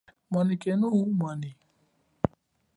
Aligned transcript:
Menekenu 0.31 0.87
mwanyi. 1.17 1.51